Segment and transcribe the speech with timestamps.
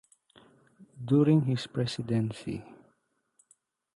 [1.05, 2.65] During his presidency.